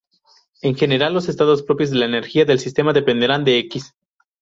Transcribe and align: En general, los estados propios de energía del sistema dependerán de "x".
En 0.63 0.73
general, 0.75 1.13
los 1.13 1.29
estados 1.29 1.61
propios 1.61 1.91
de 1.91 2.03
energía 2.03 2.43
del 2.43 2.57
sistema 2.57 2.91
dependerán 2.91 3.43
de 3.45 3.59
"x". 3.59 3.93